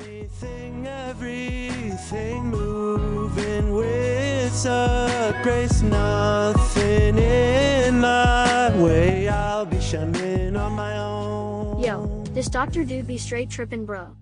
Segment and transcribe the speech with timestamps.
[0.00, 4.62] Anything, everything moving with
[5.42, 9.28] grace, nothing in my way.
[9.28, 11.82] I'll be shining on my own.
[11.82, 14.16] Yo, this doctor dude be straight trippin' bro.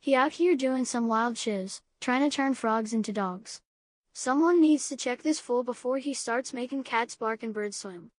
[0.00, 3.60] He out here doing some wild shiz, trying to turn frogs into dogs.
[4.14, 8.10] Someone needs to check this fool before he starts making cats bark and birds swim.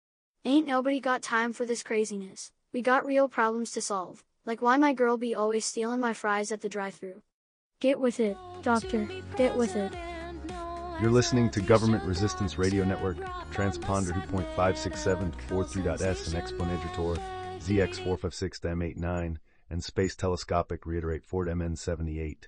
[0.45, 2.51] Ain't nobody got time for this craziness.
[2.73, 6.51] We got real problems to solve, like why my girl be always stealing my fries
[6.51, 7.21] at the drive-thru.
[7.79, 9.09] Get with it, doctor.
[9.35, 9.93] Get with it.
[11.01, 13.17] You're listening to Government Resistance Radio Network,
[13.51, 17.19] transponder 2.567 43.s and exponentiator
[17.59, 19.37] ZX456-M89,
[19.69, 22.45] and space telescopic reiterate Ford MN78.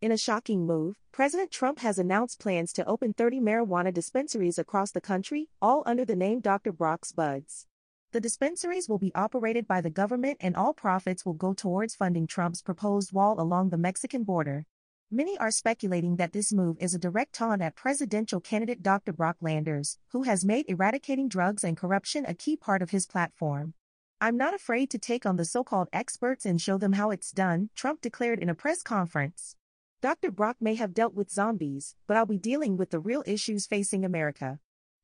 [0.00, 4.90] In a shocking move, President Trump has announced plans to open 30 marijuana dispensaries across
[4.90, 6.72] the country, all under the name Dr.
[6.72, 7.66] Brock's Buds.
[8.16, 12.26] The dispensaries will be operated by the government and all profits will go towards funding
[12.26, 14.64] Trump's proposed wall along the Mexican border.
[15.10, 19.12] Many are speculating that this move is a direct taunt at presidential candidate Dr.
[19.12, 23.74] Brock Landers, who has made eradicating drugs and corruption a key part of his platform.
[24.18, 27.68] I'm not afraid to take on the so-called experts and show them how it's done,
[27.74, 29.56] Trump declared in a press conference.
[30.00, 30.30] Dr.
[30.30, 34.06] Brock may have dealt with zombies, but I'll be dealing with the real issues facing
[34.06, 34.58] America.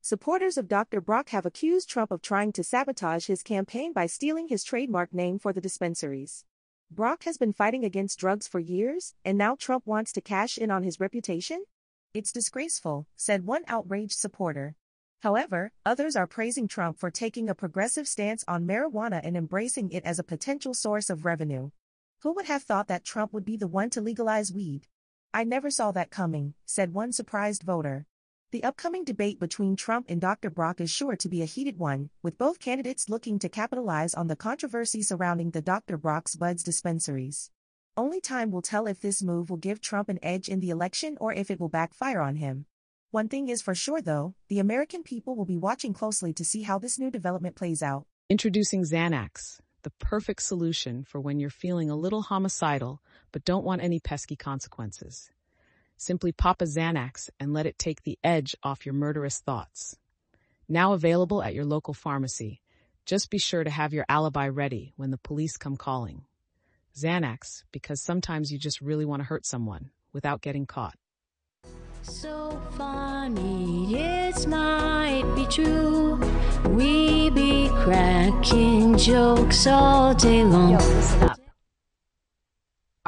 [0.05, 0.99] Supporters of Dr.
[0.99, 5.39] Brock have accused Trump of trying to sabotage his campaign by stealing his trademark name
[5.39, 6.43] for the dispensaries.
[6.91, 10.69] Brock has been fighting against drugs for years, and now Trump wants to cash in
[10.71, 11.63] on his reputation?
[12.13, 14.75] It's disgraceful, said one outraged supporter.
[15.21, 20.03] However, others are praising Trump for taking a progressive stance on marijuana and embracing it
[20.03, 21.71] as a potential source of revenue.
[22.23, 24.85] Who would have thought that Trump would be the one to legalize weed?
[25.33, 28.05] I never saw that coming, said one surprised voter.
[28.53, 30.51] The upcoming debate between Trump and Dr.
[30.51, 34.27] Brock is sure to be a heated one, with both candidates looking to capitalize on
[34.27, 35.97] the controversy surrounding the Dr.
[35.97, 37.49] Brock's Buds dispensaries.
[37.97, 41.17] Only time will tell if this move will give Trump an edge in the election
[41.19, 42.67] or if it will backfire on him.
[43.09, 46.61] One thing is for sure though, the American people will be watching closely to see
[46.61, 48.05] how this new development plays out.
[48.29, 53.01] Introducing Xanax, the perfect solution for when you're feeling a little homicidal
[53.31, 55.31] but don't want any pesky consequences.
[55.97, 59.97] Simply pop a Xanax and let it take the edge off your murderous thoughts.
[60.67, 62.61] Now available at your local pharmacy.
[63.05, 66.25] Just be sure to have your alibi ready when the police come calling.
[66.95, 70.95] Xanax, because sometimes you just really want to hurt someone without getting caught.
[72.03, 76.19] So funny, it might be true.
[76.69, 80.71] We be cracking jokes all day long.
[80.71, 81.32] Yo, listen up.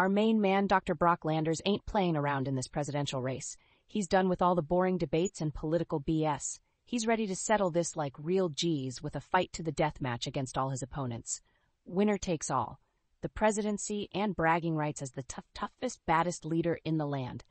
[0.05, 0.93] Our main man, Dr.
[0.93, 3.57] Brock Landers, ain't playing around in this presidential race.
[3.87, 6.59] He's done with all the boring debates and political BS.
[6.85, 10.27] He's ready to settle this like real G's with a fight to the death match
[10.27, 11.41] against all his opponents.
[11.85, 12.79] Winner takes all.
[13.21, 17.43] The presidency and bragging rights as the tough, toughest, baddest leader in the land.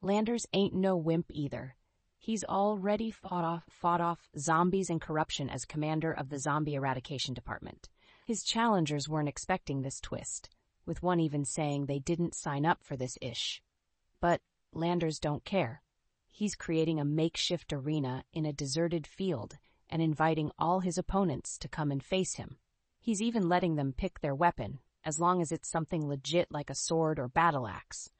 [0.00, 1.76] Landers ain't no wimp either.
[2.18, 7.34] He's already fought off, fought off zombies and corruption as commander of the Zombie Eradication
[7.34, 7.90] Department.
[8.24, 10.48] His challengers weren't expecting this twist,
[10.86, 13.62] with one even saying they didn't sign up for this ish.
[14.20, 14.40] But
[14.72, 15.82] Landers don't care.
[16.30, 19.58] He's creating a makeshift arena in a deserted field
[19.88, 22.56] and inviting all his opponents to come and face him.
[22.98, 26.74] He's even letting them pick their weapon, as long as it's something legit like a
[26.74, 28.10] sword or battle axe.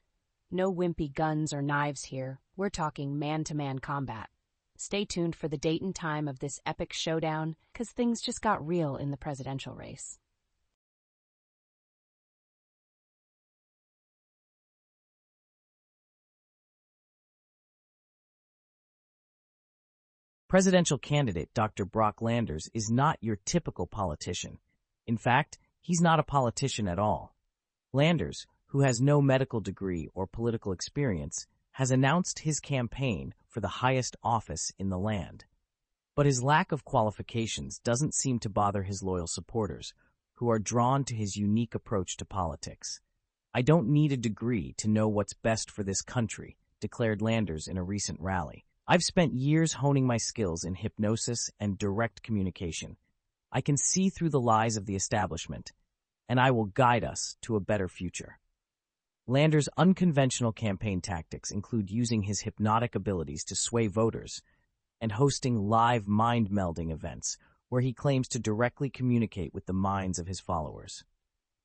[0.51, 2.39] No wimpy guns or knives here.
[2.55, 4.29] We're talking man-to-man combat.
[4.77, 8.65] Stay tuned for the date and time of this epic showdown, cause things just got
[8.65, 10.19] real in the presidential race.
[20.55, 21.83] Presidential candidate Dr.
[21.83, 24.57] Brock Landers is not your typical politician.
[25.05, 27.35] In fact, he's not a politician at all.
[27.91, 33.83] Landers, who has no medical degree or political experience, has announced his campaign for the
[33.83, 35.43] highest office in the land.
[36.15, 39.93] But his lack of qualifications doesn't seem to bother his loyal supporters,
[40.35, 43.01] who are drawn to his unique approach to politics.
[43.53, 47.75] I don't need a degree to know what's best for this country, declared Landers in
[47.77, 48.63] a recent rally.
[48.87, 52.97] I've spent years honing my skills in hypnosis and direct communication.
[53.51, 55.73] I can see through the lies of the establishment,
[56.29, 58.37] and I will guide us to a better future.
[59.25, 64.43] Landers' unconventional campaign tactics include using his hypnotic abilities to sway voters
[65.01, 67.39] and hosting live mind-melding events
[67.69, 71.03] where he claims to directly communicate with the minds of his followers.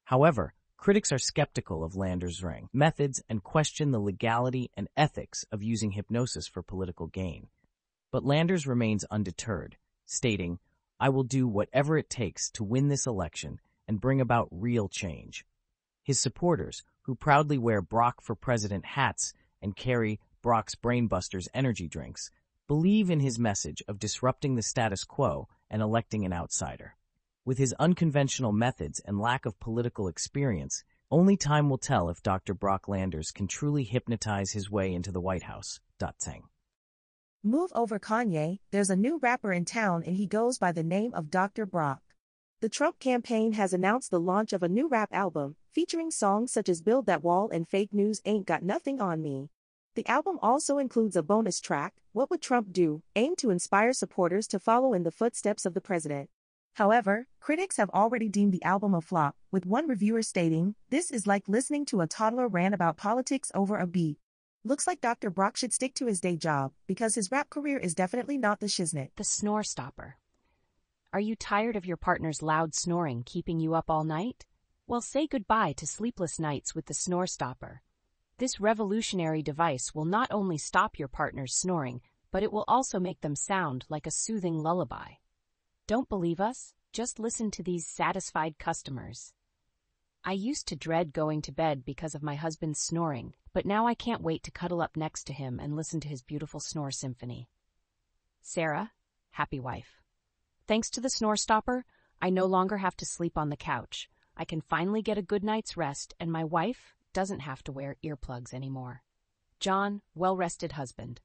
[0.05, 5.63] However, critics are skeptical of Landers' ring methods and question the legality and ethics of
[5.63, 7.49] using hypnosis for political gain.
[8.11, 10.59] But Landers remains undeterred, stating,
[10.99, 15.45] I will do whatever it takes to win this election and bring about real change.
[16.03, 22.31] His supporters, who proudly wear Brock for President hats and carry Brock's Brainbusters energy drinks,
[22.67, 26.97] believe in his message of disrupting the status quo and electing an outsider.
[27.47, 32.53] With his unconventional methods and lack of political experience, only time will tell if Dr.
[32.53, 35.81] Brock Landers can truly hypnotize his way into the White House.
[35.99, 36.43] Tseng.
[37.43, 41.15] Move over Kanye, there's a new rapper in town and he goes by the name
[41.15, 41.65] of Dr.
[41.65, 42.03] Brock.
[42.61, 46.69] The Trump campaign has announced the launch of a new rap album, featuring songs such
[46.69, 49.49] as Build That Wall and Fake News Ain't Got Nothing on Me.
[49.95, 54.47] The album also includes a bonus track, What Would Trump Do, aimed to inspire supporters
[54.49, 56.29] to follow in the footsteps of the president.
[56.75, 61.27] However, critics have already deemed the album a flop, with one reviewer stating, This is
[61.27, 64.19] like listening to a toddler rant about politics over a beat.
[64.63, 65.31] Looks like Dr.
[65.31, 68.67] Brock should stick to his day job, because his rap career is definitely not the
[68.67, 69.11] shiznit.
[69.17, 70.17] The snore stopper.
[71.13, 74.47] Are you tired of your partner's loud snoring keeping you up all night?
[74.87, 77.83] Well, say goodbye to sleepless nights with the snore stopper.
[78.39, 82.01] This revolutionary device will not only stop your partner's snoring,
[82.31, 85.15] but it will also make them sound like a soothing lullaby.
[85.91, 86.73] Don't believe us?
[86.93, 89.33] Just listen to these satisfied customers.
[90.23, 93.95] I used to dread going to bed because of my husband's snoring, but now I
[93.95, 97.49] can't wait to cuddle up next to him and listen to his beautiful snore symphony.
[98.41, 98.93] Sarah,
[99.33, 100.01] happy wife.
[100.69, 101.85] Thanks to the snore stopper,
[102.23, 104.09] I no longer have to sleep on the couch.
[104.37, 107.97] I can finally get a good night's rest, and my wife doesn't have to wear
[108.05, 109.03] earplugs anymore.
[109.59, 111.21] John, well rested husband.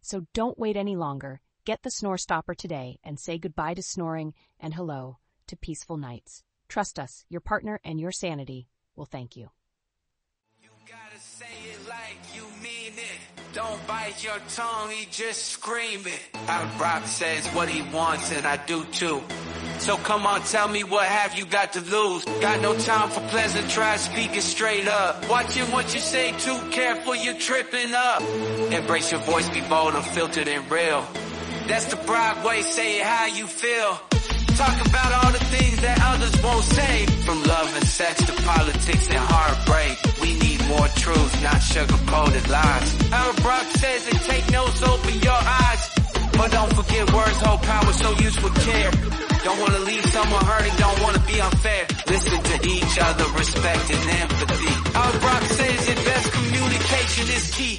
[0.00, 1.42] So don't wait any longer.
[1.68, 5.18] Get the snore stopper today and say goodbye to snoring and hello
[5.48, 6.42] to peaceful nights.
[6.66, 9.50] Trust us, your partner and your sanity will thank you.
[10.62, 13.52] You gotta say it like you mean it.
[13.52, 16.22] Don't bite your tongue, he just scream it.
[16.48, 19.22] Out Brock says what he wants and I do too.
[19.78, 22.24] So come on, tell me what have you got to lose?
[22.40, 25.28] Got no time for pleasant try speaking straight up.
[25.28, 28.22] Watching what you say, too careful, you're tripping up.
[28.72, 31.06] Embrace your voice, be bold, unfiltered and real.
[31.68, 34.00] That's the Broadway, say it how you feel.
[34.56, 37.04] Talk about all the things that others won't say.
[37.28, 39.94] From love and sex to politics and heartbreak.
[40.22, 43.12] We need more truth, not sugar-coated lies.
[43.12, 45.82] Our Brock says it, take notes, open your eyes.
[46.40, 48.90] But don't forget words hold power, so use with care.
[49.44, 51.84] Don't wanna leave someone hurting, don't wanna be unfair.
[52.08, 54.72] Listen to each other, respect and empathy.
[54.96, 57.76] Our Brock says it best communication is key.